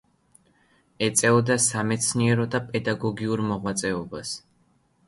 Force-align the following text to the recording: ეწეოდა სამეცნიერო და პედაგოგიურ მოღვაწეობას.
ეწეოდა 1.09 1.59
სამეცნიერო 1.67 2.49
და 2.57 2.63
პედაგოგიურ 2.73 3.47
მოღვაწეობას. 3.53 4.35